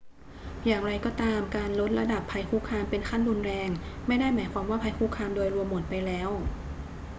[0.65, 3.69] อย่างไรก็ตาม การลดระดับภัยคุกคามเป็นขั้นรุนแรง
[4.07, 6.29] ไม่ได้หมายความว่าภัยคุกคามโดยรวมหมดไปแล้ว